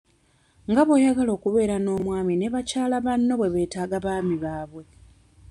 [0.69, 4.83] Nga bw'oyagala okubeera n'omwami ne bakyala banno bwe beetaaga abaami baabwe.